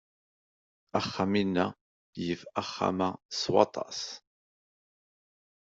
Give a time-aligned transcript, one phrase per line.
[0.99, 1.65] Axxam inna
[2.23, 3.09] yif axxam-a
[3.39, 3.99] s waṭas.